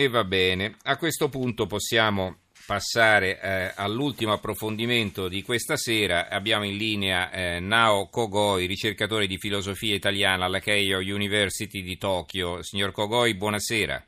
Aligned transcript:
E 0.00 0.06
va 0.06 0.22
bene, 0.22 0.76
a 0.84 0.96
questo 0.96 1.28
punto 1.28 1.66
possiamo 1.66 2.42
passare 2.64 3.40
eh, 3.40 3.72
all'ultimo 3.74 4.32
approfondimento 4.32 5.26
di 5.26 5.42
questa 5.42 5.76
sera. 5.76 6.28
Abbiamo 6.28 6.64
in 6.64 6.76
linea 6.76 7.32
eh, 7.32 7.58
Nao 7.58 8.06
Kogoi, 8.06 8.66
ricercatore 8.66 9.26
di 9.26 9.38
filosofia 9.38 9.96
italiana 9.96 10.44
alla 10.44 10.60
Keio 10.60 10.98
University 10.98 11.82
di 11.82 11.98
Tokyo. 11.98 12.62
Signor 12.62 12.92
Kogoi, 12.92 13.34
buonasera. 13.34 14.00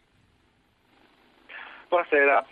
Buonasera. 1.89 2.47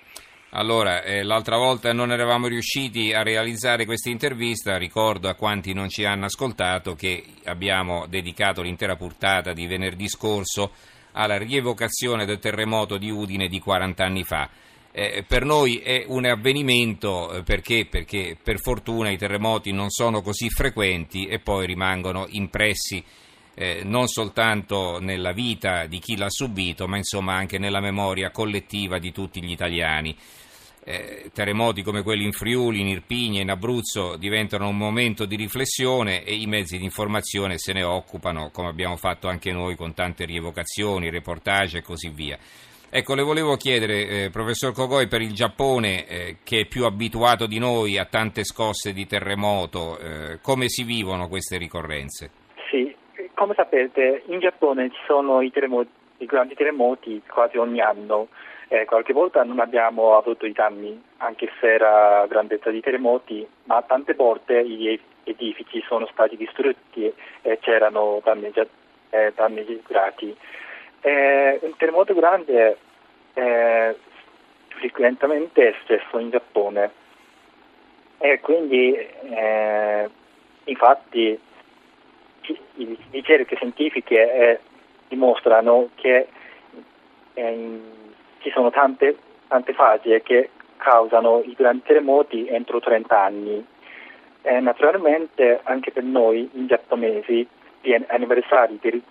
Allora, 0.51 1.05
eh, 1.05 1.23
l'altra 1.23 1.59
volta 1.59 1.93
non 1.93 2.11
eravamo 2.11 2.49
riusciti 2.49 3.13
a 3.13 3.23
realizzare 3.23 3.85
questa 3.85 4.11
intervista, 4.11 4.77
ricordo 4.79 5.29
a 5.29 5.35
quanti 5.35 5.73
non 5.73 5.89
ci 5.89 6.05
hanno 6.05 6.25
ascoltato 6.25 6.97
che 6.97 7.23
abbiamo 7.45 8.07
dedicato 8.09 8.63
l'intera 8.63 8.97
puntata 8.97 9.53
di 9.53 9.69
venerdì 9.69 10.09
scorso 10.09 10.73
alla 11.13 11.39
rievocazione 11.39 12.25
del 12.25 12.39
terremoto 12.39 12.99
di 12.99 13.11
Udine 13.11 13.49
di 13.49 13.61
40 13.61 14.05
anni 14.05 14.25
fa. 14.25 14.49
Eh, 14.91 15.25
per 15.27 15.45
noi 15.45 15.79
è 15.79 16.05
un 16.07 16.25
avvenimento 16.25 17.33
eh, 17.33 17.43
perché? 17.43 17.87
perché 17.87 18.37
per 18.43 18.59
fortuna 18.59 19.11
i 19.11 19.19
terremoti 19.19 19.71
non 19.71 19.91
sono 19.91 20.23
così 20.23 20.49
frequenti 20.49 21.27
e 21.27 21.39
poi 21.39 21.67
rimangono 21.67 22.27
impressi 22.31 23.05
eh, 23.59 23.83
non 23.83 24.07
soltanto 24.07 25.01
nella 25.01 25.33
vita 25.33 25.87
di 25.87 25.99
chi 25.99 26.17
l'ha 26.17 26.31
subito, 26.31 26.87
ma 26.87 26.97
insomma 26.97 27.35
anche 27.35 27.59
nella 27.59 27.81
memoria 27.81 28.31
collettiva 28.31 29.01
di 29.01 29.11
tutti 29.11 29.43
gli 29.43 29.51
italiani. 29.51 30.17
Eh, 30.91 31.31
terremoti 31.35 31.83
come 31.83 32.03
quelli 32.03 32.25
in 32.25 32.33
Friuli, 32.33 32.81
in 32.81 32.87
Irpigna, 32.87 33.43
in 33.43 33.51
Abruzzo 33.51 34.17
diventano 34.17 34.69
un 34.69 34.79
momento 34.79 35.27
di 35.27 35.37
riflessione 35.37 36.25
e 36.25 36.33
i 36.33 36.47
mezzi 36.47 36.79
di 36.79 36.85
informazione 36.85 37.59
se 37.59 37.75
ne 37.75 37.83
occupano, 37.83 38.49
come 38.51 38.71
abbiamo 38.71 38.97
fatto 38.97 39.29
anche 39.29 39.53
noi 39.53 39.77
con 39.77 39.93
tante 39.93 40.25
rievocazioni, 40.25 41.11
reportage 41.11 41.79
e 41.79 41.83
così 41.83 42.09
via. 42.09 42.39
Ecco, 42.89 43.15
le 43.15 43.21
volevo 43.21 43.57
chiedere, 43.57 44.07
eh, 44.07 44.31
professor 44.31 44.73
Kogoi, 44.73 45.09
per 45.09 45.21
il 45.21 45.35
Giappone, 45.35 46.07
eh, 46.07 46.37
che 46.43 46.61
è 46.61 46.65
più 46.65 46.87
abituato 46.87 47.45
di 47.45 47.59
noi 47.59 47.99
a 47.99 48.07
tante 48.07 48.43
scosse 48.45 48.95
di 48.95 49.07
terremoto, 49.07 49.99
eh, 49.99 50.39
come 50.41 50.71
si 50.71 50.85
vivono 50.85 51.29
queste 51.29 51.59
ricorrenze? 51.59 52.31
Sì, 52.71 52.97
come 53.35 53.53
sapete 53.55 54.23
in 54.29 54.39
Giappone 54.39 54.89
ci 54.89 55.01
sono 55.07 55.43
i, 55.43 55.53
i 55.53 56.25
grandi 56.25 56.55
terremoti 56.55 57.21
quasi 57.29 57.59
ogni 57.59 57.83
anno 57.83 58.29
eh, 58.69 58.85
qualche 58.85 59.13
volta 59.13 59.43
non 59.45 59.61
abbiamo 59.61 60.17
avuto 60.17 60.45
i 60.47 60.53
danni, 60.53 61.03
anche 61.19 61.51
se 61.59 61.73
era 61.73 62.27
grandezza 62.27 62.71
di 62.71 62.81
terremoti, 62.81 63.47
ma 63.65 63.83
tante 63.83 64.15
volte 64.15 64.67
gli 64.67 64.99
edifici 65.25 65.83
sono 65.87 66.07
stati 66.13 66.37
distrutti 66.37 67.13
e 67.43 67.59
c'erano 67.61 68.21
danneggiati. 68.23 68.77
Eh. 69.11 69.33
Eh, 71.01 71.59
un 71.63 71.77
terremoto 71.77 72.13
grande 72.13 72.77
eh, 73.35 73.97
frequentemente 74.69 75.69
è 75.69 75.75
successo 75.79 76.19
in 76.19 76.31
Giappone 76.31 76.91
e 78.19 78.41
quindi 78.41 78.95
eh, 78.95 80.11
infatti 80.65 81.41
le 82.75 82.97
ricerche 83.11 83.57
scientifiche 83.57 84.33
eh, 84.33 84.61
dimostrano 85.09 85.91
che 85.95 86.29
in 87.35 88.08
ci 88.49 88.55
sono 88.55 88.71
tante, 88.71 89.17
tante 89.47 89.75
fasi 89.75 90.19
che 90.25 90.51
causano 90.79 91.43
i 91.45 91.53
grandi 91.55 91.83
terremoti 91.85 92.47
entro 92.47 92.81
30 92.81 93.21
anni. 93.21 93.65
E 94.41 94.61
naturalmente 94.61 95.61
anche 95.65 95.91
per 95.91 96.05
noi, 96.05 96.49
i 96.55 96.67
giapponesi, 96.67 97.47
gli 97.83 97.95
anniversari 98.07 98.79
dei 98.81 99.03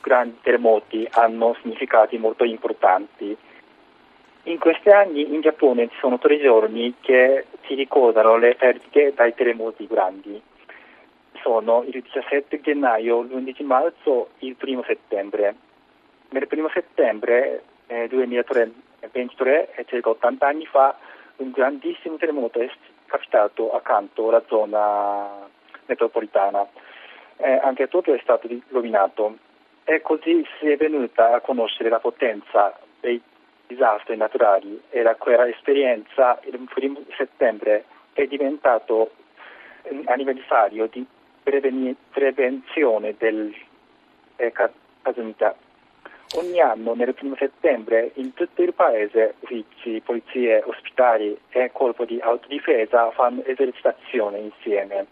grandi 0.00 0.38
terremoti 0.40 1.06
hanno 1.10 1.54
significati 1.60 2.16
molto 2.16 2.44
importanti. 2.44 3.36
In 4.44 4.58
questi 4.58 4.88
anni 4.90 5.34
in 5.34 5.40
Giappone 5.40 5.88
ci 5.88 5.96
sono 5.98 6.18
tre 6.18 6.40
giorni 6.40 6.94
che 7.00 7.46
si 7.66 7.74
ricordano 7.74 8.36
le 8.36 8.54
perdite 8.54 9.12
dai 9.14 9.34
terremoti 9.34 9.86
grandi. 9.86 10.40
Sono 11.42 11.84
il 11.86 12.00
17 12.00 12.60
gennaio, 12.60 13.22
l'11 13.22 13.64
marzo 13.64 14.28
e 14.38 14.46
il 14.46 14.56
1 14.58 14.84
settembre. 14.86 15.54
Nel 16.30 16.46
1 16.48 16.70
settembre 16.72 17.62
eh, 17.88 18.08
2023, 19.00 19.84
circa 19.86 20.10
80 20.10 20.46
anni 20.46 20.66
fa, 20.66 20.96
un 21.36 21.50
grandissimo 21.50 22.16
terremoto 22.16 22.60
è 22.60 22.70
capitato 23.06 23.72
accanto 23.72 24.28
alla 24.28 24.42
zona 24.46 25.48
metropolitana. 25.86 26.66
Eh, 27.36 27.60
anche 27.62 27.88
Tokyo 27.88 28.14
è 28.14 28.20
stato 28.22 28.48
rovinato. 28.68 29.38
E 29.84 30.00
così 30.02 30.44
si 30.58 30.68
è 30.68 30.76
venuta 30.76 31.34
a 31.34 31.40
conoscere 31.40 31.88
la 31.88 32.00
potenza 32.00 32.76
dei 33.00 33.20
disastri 33.66 34.16
naturali. 34.16 34.82
E 34.90 35.02
da 35.02 35.14
quella 35.14 35.46
esperienza 35.46 36.40
il 36.44 36.54
1 36.54 37.00
settembre 37.16 37.84
è 38.12 38.26
diventato 38.26 39.12
un 39.84 40.02
anniversario 40.06 40.88
di 40.88 41.06
prevenzione 41.42 43.14
del 43.16 43.54
eh, 44.36 44.52
casualità 45.02 45.54
Ogni 46.34 46.60
anno 46.60 46.94
nel 46.94 47.14
primo 47.14 47.36
settembre 47.36 48.10
in 48.14 48.34
tutto 48.34 48.62
il 48.62 48.74
paese 48.74 49.34
uffici, 49.40 50.02
polizie, 50.04 50.62
ospitali 50.66 51.38
e 51.50 51.70
corpo 51.72 52.04
di 52.04 52.18
autodifesa 52.20 53.10
fanno 53.12 53.44
esercitazione 53.44 54.38
insieme. 54.38 55.06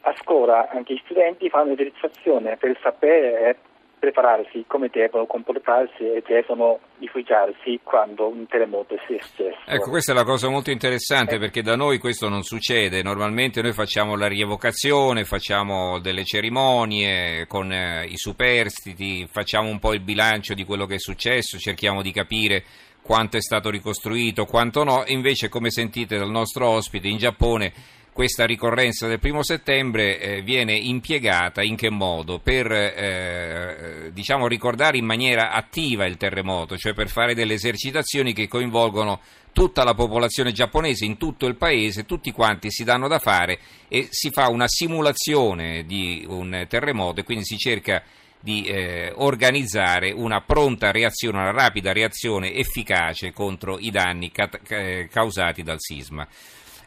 A 0.00 0.14
scuola 0.16 0.68
anche 0.70 0.94
gli 0.94 1.00
studenti 1.04 1.48
fanno 1.48 1.74
esercitazione 1.74 2.56
per 2.56 2.76
sapere 2.82 3.56
prepararsi, 4.02 4.64
come 4.66 4.88
devono 4.92 5.26
comportarsi 5.26 6.02
e 6.02 6.24
devono 6.26 6.80
rifugiarsi 6.98 7.78
quando 7.84 8.26
un 8.26 8.48
terremoto 8.48 8.96
si 9.06 9.14
è 9.14 9.22
successo. 9.22 9.60
Ecco, 9.64 9.90
questa 9.90 10.10
è 10.10 10.14
la 10.16 10.24
cosa 10.24 10.48
molto 10.48 10.72
interessante 10.72 11.36
eh. 11.36 11.38
perché 11.38 11.62
da 11.62 11.76
noi 11.76 11.98
questo 11.98 12.28
non 12.28 12.42
succede. 12.42 13.00
Normalmente 13.04 13.62
noi 13.62 13.70
facciamo 13.70 14.16
la 14.16 14.26
rievocazione, 14.26 15.22
facciamo 15.22 16.00
delle 16.00 16.24
cerimonie 16.24 17.46
con 17.46 17.70
eh, 17.70 18.06
i 18.06 18.16
superstiti, 18.16 19.28
facciamo 19.30 19.68
un 19.68 19.78
po' 19.78 19.94
il 19.94 20.00
bilancio 20.00 20.54
di 20.54 20.64
quello 20.64 20.86
che 20.86 20.96
è 20.96 20.98
successo, 20.98 21.56
cerchiamo 21.58 22.02
di 22.02 22.10
capire 22.10 22.64
quanto 23.02 23.36
è 23.36 23.40
stato 23.40 23.70
ricostruito, 23.70 24.46
quanto 24.46 24.82
no. 24.82 25.04
Invece, 25.06 25.48
come 25.48 25.70
sentite 25.70 26.18
dal 26.18 26.30
nostro 26.30 26.66
ospite 26.68 27.06
in 27.06 27.18
Giappone, 27.18 27.72
questa 28.12 28.44
ricorrenza 28.44 29.06
del 29.06 29.18
primo 29.18 29.42
settembre 29.42 30.20
eh, 30.20 30.42
viene 30.42 30.74
impiegata 30.74 31.62
in 31.62 31.76
che 31.76 31.90
modo? 31.90 32.38
Per 32.38 32.70
eh, 32.70 34.10
diciamo, 34.12 34.46
ricordare 34.46 34.98
in 34.98 35.06
maniera 35.06 35.50
attiva 35.52 36.04
il 36.04 36.18
terremoto, 36.18 36.76
cioè 36.76 36.92
per 36.92 37.08
fare 37.08 37.34
delle 37.34 37.54
esercitazioni 37.54 38.34
che 38.34 38.48
coinvolgono 38.48 39.20
tutta 39.52 39.82
la 39.84 39.94
popolazione 39.94 40.52
giapponese 40.52 41.04
in 41.04 41.16
tutto 41.16 41.46
il 41.46 41.56
paese, 41.56 42.04
tutti 42.04 42.32
quanti 42.32 42.70
si 42.70 42.84
danno 42.84 43.08
da 43.08 43.18
fare 43.18 43.58
e 43.88 44.08
si 44.10 44.30
fa 44.30 44.48
una 44.48 44.68
simulazione 44.68 45.84
di 45.84 46.24
un 46.28 46.66
terremoto 46.68 47.20
e 47.20 47.24
quindi 47.24 47.44
si 47.44 47.56
cerca 47.56 48.02
di 48.40 48.64
eh, 48.64 49.12
organizzare 49.14 50.10
una 50.10 50.40
pronta 50.40 50.90
reazione, 50.90 51.38
una 51.38 51.52
rapida 51.52 51.92
reazione 51.92 52.52
efficace 52.54 53.32
contro 53.32 53.78
i 53.78 53.90
danni 53.90 54.32
cat- 54.32 55.08
causati 55.08 55.62
dal 55.62 55.78
sisma. 55.78 56.26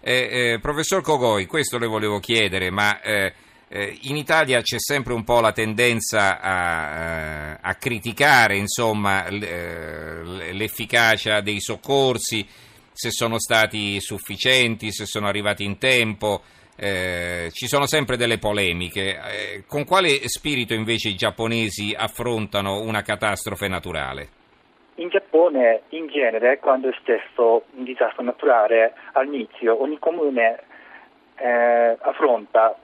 Eh, 0.07 0.51
eh, 0.51 0.59
professor 0.59 1.01
Cogoi, 1.01 1.47
questo 1.47 1.79
le 1.79 1.87
volevo 1.87 2.19
chiedere, 2.19 2.69
ma 2.69 3.01
eh, 3.01 3.33
eh, 3.67 3.97
in 4.01 4.17
Italia 4.17 4.61
c'è 4.61 4.79
sempre 4.79 5.13
un 5.13 5.23
po' 5.23 5.39
la 5.39 5.51
tendenza 5.51 6.39
a, 6.39 7.53
eh, 7.53 7.57
a 7.59 7.73
criticare 7.73 8.55
insomma, 8.55 9.27
l'efficacia 9.31 11.41
dei 11.41 11.59
soccorsi, 11.59 12.45
se 12.93 13.09
sono 13.09 13.39
stati 13.39 13.99
sufficienti, 13.99 14.91
se 14.91 15.07
sono 15.07 15.25
arrivati 15.25 15.63
in 15.63 15.79
tempo. 15.79 16.43
Eh, 16.75 17.49
ci 17.51 17.67
sono 17.67 17.87
sempre 17.87 18.15
delle 18.15 18.37
polemiche. 18.37 19.19
Eh, 19.19 19.63
con 19.65 19.85
quale 19.85 20.27
spirito 20.27 20.75
invece 20.75 21.09
i 21.09 21.15
giapponesi 21.15 21.95
affrontano 21.97 22.81
una 22.81 23.01
catastrofe 23.01 23.67
naturale? 23.67 24.44
In 24.97 25.09
Giappone, 25.09 25.81
in 25.89 26.07
genere, 26.07 26.59
quando 26.59 26.87
è 26.87 26.93
successo 26.93 27.63
un 27.71 27.83
disastro 27.83 28.23
naturale, 28.23 28.93
all'inizio 29.11 29.81
ogni 29.81 29.99
comune 29.99 30.59
eh, 31.35 31.97
affronta, 31.99 32.77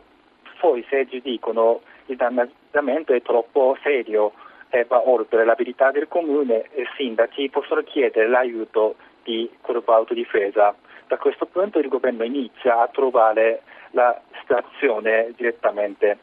poi 0.59 0.85
se 0.89 1.07
giudicano 1.07 1.81
il 2.07 2.17
danneggiamento 2.17 3.13
è 3.13 3.21
troppo 3.21 3.77
serio 3.81 4.33
e 4.69 4.83
va 4.83 5.07
oltre 5.07 5.45
l'abilità 5.45 5.91
del 5.91 6.09
comune, 6.09 6.65
i 6.75 6.85
sindaci 6.97 7.49
possono 7.49 7.81
chiedere 7.81 8.27
l'aiuto 8.27 8.95
di 9.23 9.49
corpo 9.61 9.93
autodifesa. 9.93 10.75
Da 11.07 11.17
questo 11.17 11.45
punto 11.45 11.79
il 11.79 11.87
governo 11.87 12.25
inizia 12.25 12.81
a 12.81 12.89
trovare 12.89 13.61
la 13.91 14.19
situazione 14.39 15.31
direttamente. 15.37 16.17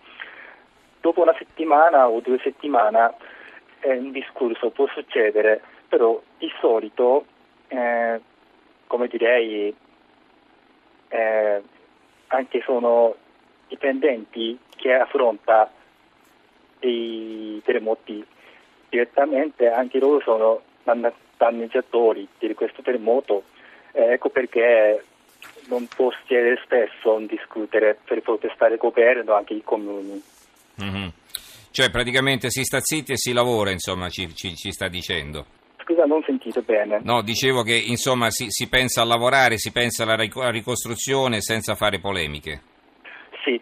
Dopo 1.01 1.23
una 1.23 1.35
settimana 1.39 2.09
o 2.09 2.21
due 2.21 2.39
settimane 2.43 3.15
eh, 3.81 3.97
un 3.97 4.11
discorso 4.11 4.71
può 4.71 4.87
succedere 4.89 5.63
però 5.89 6.21
di 6.39 6.51
solito, 6.61 7.25
eh, 7.69 8.21
come 8.87 9.09
direi, 9.09 9.75
eh, 11.09 11.63
anche 12.29 12.63
sono 12.65 13.15
dipendenti 13.69 14.59
che 14.77 14.93
affronta 14.93 15.71
i 16.81 17.61
terremoti 17.65 18.25
direttamente, 18.89 19.69
anche 19.69 19.99
loro 19.99 20.21
sono 20.21 20.63
danneggiatori 21.37 22.29
di 22.39 22.55
questo 22.55 22.83
terremoto. 22.83 23.45
Eh, 23.93 24.13
ecco 24.13 24.29
perché 24.29 25.05
non 25.69 25.87
può 25.87 26.11
succedere 26.11 26.61
spesso 26.65 27.19
discutere 27.21 27.99
per 28.05 28.21
protestare 28.23 28.75
il 28.75 28.81
governo, 28.81 29.35
anche 29.35 29.55
i 29.55 29.63
comuni. 29.63 30.23
Mm-hmm. 30.83 31.09
Cioè 31.71 31.91
praticamente 31.91 32.51
si 32.51 32.65
sta 32.65 32.81
zitti 32.81 33.13
e 33.13 33.17
si 33.17 33.33
lavora, 33.33 33.71
insomma, 33.71 34.09
ci, 34.09 34.35
ci, 34.35 34.55
ci 34.55 34.73
sta 34.73 34.89
dicendo. 34.89 35.47
Scusa, 35.89 36.05
non 36.05 36.23
sentito 36.27 36.61
bene. 36.61 37.01
No, 37.03 37.23
dicevo 37.23 37.63
che 37.63 37.75
insomma 37.75 38.31
si, 38.31 38.49
si 38.51 38.69
pensa 38.69 39.01
a 39.01 39.07
lavorare, 39.07 39.57
si 39.57 39.73
pensa 39.73 40.03
alla 40.03 40.51
ricostruzione 40.51 41.41
senza 41.41 41.75
fare 41.77 41.99
polemiche. 41.99 42.61
Sì, 43.43 43.59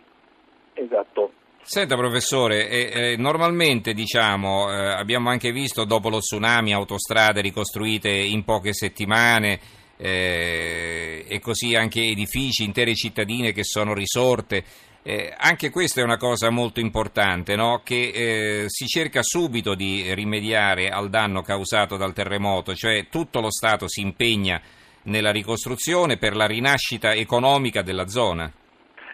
esatto. 0.75 1.31
Senta 1.62 1.94
professore, 1.94 2.69
eh, 2.69 3.12
eh, 3.12 3.17
normalmente 3.17 3.93
diciamo, 3.93 4.73
eh, 4.73 4.94
abbiamo 4.94 5.31
anche 5.31 5.52
visto 5.52 5.84
dopo 5.84 6.08
lo 6.08 6.19
tsunami 6.19 6.75
autostrade 6.75 7.40
ricostruite 7.43 8.08
in 8.08 8.43
poche 8.43 8.73
settimane 8.73 9.61
eh, 9.96 11.25
e 11.28 11.38
così 11.38 11.76
anche 11.76 12.02
edifici, 12.02 12.64
intere 12.64 12.96
cittadine 12.96 13.52
che 13.52 13.62
sono 13.62 13.94
risorte. 13.94 14.64
Eh, 15.08 15.32
anche 15.38 15.70
questa 15.70 16.00
è 16.00 16.03
una 16.03 16.17
cosa 16.17 16.50
molto 16.50 16.81
importante, 16.81 17.55
no? 17.55 17.81
che 17.85 18.11
eh, 18.12 18.64
si 18.67 18.87
cerca 18.87 19.23
subito 19.23 19.76
di 19.76 20.12
rimediare 20.12 20.88
al 20.88 21.11
danno 21.11 21.43
causato 21.43 21.97
dal 21.97 22.12
terremoto, 22.12 22.75
cioè 22.75 23.06
tutto 23.08 23.41
lo 23.41 23.53
Stato 23.53 23.87
si 23.87 24.00
impegna 24.00 24.61
nella 25.05 25.31
ricostruzione 25.31 26.17
per 26.17 26.35
la 26.35 26.47
rinascita 26.47 27.12
economica 27.12 27.82
della 27.82 28.08
zona. 28.08 28.50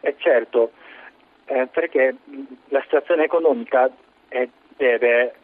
Eh 0.01 0.15
certo, 0.17 0.73
eh, 1.45 1.69
perché 1.71 2.17
la 2.69 2.81
situazione 2.85 3.25
economica 3.25 3.91
è, 4.29 4.49
deve 4.75 5.35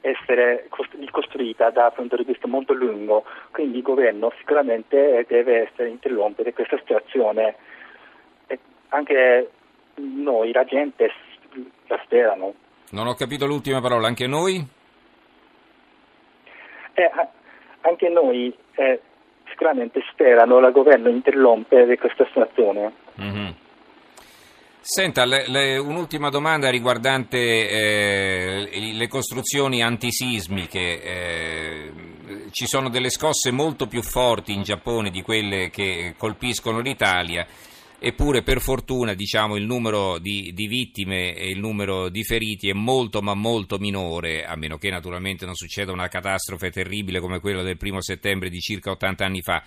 essere 0.00 0.68
ricostruita 0.98 1.70
da 1.70 1.84
un 1.84 1.94
punto 1.94 2.16
di 2.16 2.24
vista 2.24 2.48
molto 2.48 2.72
lungo, 2.72 3.24
quindi 3.52 3.76
il 3.76 3.84
governo 3.84 4.32
sicuramente 4.38 5.24
deve 5.28 5.70
essere 5.70 5.90
interrompere 5.90 6.52
questa 6.52 6.76
situazione. 6.78 7.54
E 8.48 8.58
anche 8.88 9.48
noi, 9.96 10.52
la 10.52 10.64
gente, 10.64 11.10
la 11.86 12.00
sperano. 12.04 12.54
Non 12.90 13.06
ho 13.06 13.14
capito 13.14 13.46
l'ultima 13.46 13.80
parola, 13.80 14.06
anche 14.06 14.26
noi? 14.26 14.64
Eh, 16.94 17.10
anche 17.80 18.08
noi 18.08 18.54
eh, 18.74 19.00
sicuramente 19.48 20.02
sperano 20.12 20.58
il 20.58 20.72
governo 20.72 21.08
interrompere 21.08 21.96
questa 21.98 22.26
situazione. 22.26 22.92
Mm-hmm. 23.20 23.50
Senta, 24.84 25.24
le, 25.24 25.44
le, 25.46 25.78
un'ultima 25.78 26.28
domanda 26.28 26.68
riguardante 26.68 27.38
eh, 27.38 28.92
le 28.94 29.06
costruzioni 29.06 29.80
antisismiche. 29.80 31.02
Eh, 31.02 31.92
ci 32.50 32.66
sono 32.66 32.88
delle 32.88 33.08
scosse 33.10 33.52
molto 33.52 33.86
più 33.86 34.02
forti 34.02 34.52
in 34.52 34.62
Giappone 34.62 35.10
di 35.10 35.22
quelle 35.22 35.70
che 35.70 36.14
colpiscono 36.18 36.80
l'Italia, 36.80 37.46
eppure 38.02 38.42
per 38.42 38.60
fortuna 38.60 39.14
diciamo, 39.14 39.56
il 39.56 39.64
numero 39.64 40.18
di, 40.18 40.52
di, 40.52 40.66
vittime 40.66 41.34
e 41.34 41.50
il 41.50 41.60
numero 41.60 42.08
di 42.08 42.24
feriti 42.24 42.68
è 42.68 42.72
molto 42.72 43.22
ma 43.22 43.34
molto 43.34 43.78
minore, 43.78 44.44
a 44.44 44.56
meno 44.56 44.76
che 44.76 44.90
naturalmente 44.90 45.46
non 45.46 45.54
succeda 45.54 45.92
una 45.92 46.08
catastrofe 46.08 46.70
terribile 46.70 47.20
come 47.20 47.38
quella 47.38 47.62
del 47.62 47.76
primo 47.76 48.02
settembre 48.02 48.50
di 48.50 48.58
circa 48.58 48.90
80 48.90 49.24
anni 49.24 49.40
fa. 49.40 49.62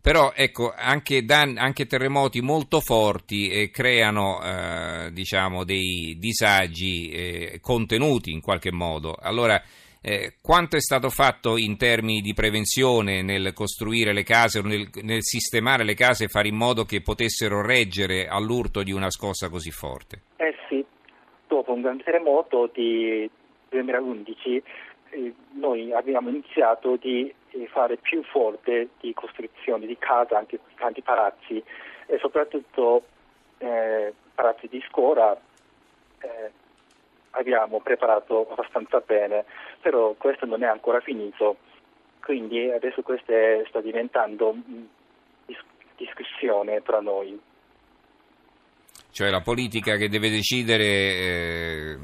Però 0.00 0.32
ecco, 0.34 0.72
anche, 0.76 1.24
dan- 1.24 1.56
anche 1.58 1.86
terremoti 1.86 2.40
molto 2.40 2.80
forti 2.80 3.48
eh, 3.48 3.70
creano 3.70 4.40
eh, 4.42 5.10
diciamo, 5.12 5.64
dei 5.64 6.16
disagi 6.18 7.08
eh, 7.08 7.58
contenuti 7.60 8.30
in 8.30 8.40
qualche 8.40 8.70
modo. 8.70 9.16
Allora, 9.20 9.60
eh, 10.02 10.34
quanto 10.40 10.76
è 10.76 10.80
stato 10.80 11.08
fatto 11.08 11.56
in 11.56 11.76
termini 11.76 12.20
di 12.20 12.34
prevenzione 12.34 13.22
nel 13.22 13.52
costruire 13.52 14.12
le 14.12 14.22
case 14.22 14.60
nel, 14.62 14.88
nel 15.02 15.22
sistemare 15.22 15.84
le 15.84 15.94
case 15.94 16.24
e 16.24 16.28
fare 16.28 16.48
in 16.48 16.56
modo 16.56 16.84
che 16.84 17.02
potessero 17.02 17.62
reggere 17.62 18.26
all'urto 18.26 18.82
di 18.82 18.92
una 18.92 19.10
scossa 19.10 19.48
così 19.48 19.70
forte? 19.70 20.22
Eh 20.36 20.54
sì, 20.68 20.84
dopo 21.46 21.72
un 21.72 21.82
grande 21.82 22.04
terremoto 22.04 22.70
di 22.72 23.28
2011 23.70 24.62
eh, 25.10 25.34
noi 25.52 25.92
abbiamo 25.92 26.28
iniziato 26.28 26.96
di 26.96 27.32
eh, 27.50 27.66
fare 27.68 27.96
più 27.96 28.22
forte 28.24 28.88
di 29.00 29.12
costruzione 29.14 29.86
di 29.86 29.96
case, 29.98 30.34
anche 30.34 30.60
tanti 30.76 31.02
palazzi 31.02 31.62
e 32.06 32.18
soprattutto 32.18 33.04
eh, 33.58 34.12
palazzi 34.34 34.68
di 34.68 34.82
scuola 34.88 35.38
eh, 36.20 36.50
abbiamo 37.38 37.80
preparato 37.80 38.46
abbastanza 38.50 39.00
bene, 39.00 39.44
però 39.80 40.14
questo 40.18 40.46
non 40.46 40.62
è 40.62 40.66
ancora 40.66 41.00
finito, 41.00 41.56
quindi 42.20 42.70
adesso 42.70 43.02
questo 43.02 43.32
sta 43.68 43.80
diventando 43.80 44.54
dis- 45.46 45.64
discussione 45.96 46.82
tra 46.82 47.00
noi. 47.00 47.40
Cioè 49.10 49.30
la 49.30 49.40
politica 49.40 49.96
che 49.96 50.08
deve 50.08 50.30
decidere 50.30 50.84
eh, 50.84 51.98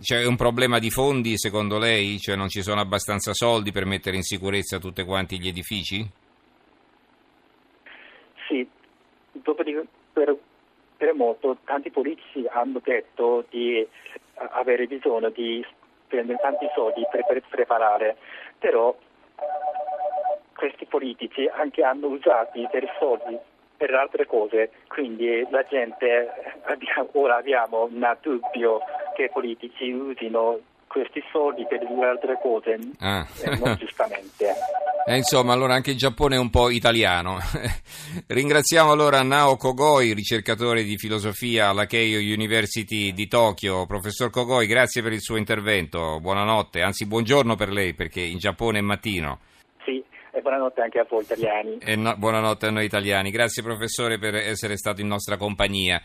c'è 0.00 0.24
un 0.26 0.36
problema 0.36 0.78
di 0.78 0.90
fondi 0.90 1.38
secondo 1.38 1.78
lei? 1.78 2.18
Cioè 2.18 2.36
non 2.36 2.48
ci 2.48 2.62
sono 2.62 2.80
abbastanza 2.80 3.32
soldi 3.32 3.72
per 3.72 3.84
mettere 3.84 4.16
in 4.16 4.22
sicurezza 4.22 4.78
tutti 4.78 5.02
quanti 5.04 5.40
gli 5.40 5.48
edifici? 5.48 6.06
Sì, 8.46 8.68
dopo 9.32 9.62
di, 9.62 9.80
per 10.12 10.36
terremoto 11.04 11.58
tanti 11.64 11.90
politici 11.90 12.46
hanno 12.50 12.80
detto 12.82 13.44
di 13.50 13.78
eh, 13.78 13.88
avere 14.52 14.86
bisogno 14.86 15.28
di 15.28 15.64
spendere 16.06 16.38
tanti 16.40 16.66
soldi 16.74 17.06
per, 17.10 17.24
per 17.26 17.42
preparare, 17.48 18.16
però 18.58 18.96
questi 20.56 20.86
politici 20.86 21.46
anche 21.52 21.82
hanno 21.82 22.06
usato 22.06 22.58
i 22.58 22.68
soldi 22.98 23.36
per 23.76 23.92
altre 23.92 24.24
cose, 24.24 24.70
quindi 24.88 25.46
la 25.50 25.62
gente, 25.68 26.30
abbiamo, 26.64 27.08
ora 27.12 27.36
abbiamo 27.36 27.84
un 27.84 28.16
dubbio 28.22 28.80
che 29.14 29.24
i 29.24 29.30
politici 29.30 29.90
usino 29.90 30.58
questi 30.86 31.22
soldi 31.30 31.66
per 31.66 31.84
due 31.86 32.06
altre 32.06 32.38
cose, 32.40 32.78
ah. 33.00 33.26
eh, 33.42 33.58
non 33.58 33.74
giustamente. 33.76 34.54
Eh, 35.06 35.16
insomma, 35.18 35.52
allora 35.52 35.74
anche 35.74 35.90
il 35.90 35.98
Giappone 35.98 36.36
è 36.36 36.38
un 36.38 36.48
po' 36.48 36.70
italiano. 36.70 37.36
Ringraziamo 38.26 38.90
allora 38.90 39.22
Nao 39.22 39.56
Kogoi, 39.56 40.14
ricercatore 40.14 40.82
di 40.82 40.96
filosofia 40.96 41.68
alla 41.68 41.84
Keio 41.84 42.18
University 42.18 43.12
di 43.12 43.28
Tokyo. 43.28 43.84
Professor 43.84 44.30
Kogoi, 44.30 44.66
grazie 44.66 45.02
per 45.02 45.12
il 45.12 45.20
suo 45.20 45.36
intervento. 45.36 46.20
Buonanotte, 46.20 46.80
anzi 46.80 47.06
buongiorno 47.06 47.54
per 47.54 47.68
lei 47.68 47.92
perché 47.92 48.22
in 48.22 48.38
Giappone 48.38 48.78
è 48.78 48.80
mattino. 48.80 49.40
Sì, 49.84 50.02
e 50.32 50.40
buonanotte 50.40 50.80
anche 50.80 50.98
a 51.00 51.06
voi 51.06 51.22
italiani. 51.22 51.76
E 51.82 51.96
no, 51.96 52.16
buonanotte 52.16 52.66
a 52.66 52.70
noi 52.70 52.86
italiani. 52.86 53.30
Grazie 53.30 53.62
professore 53.62 54.18
per 54.18 54.34
essere 54.34 54.78
stato 54.78 55.02
in 55.02 55.06
nostra 55.06 55.36
compagnia. 55.36 56.00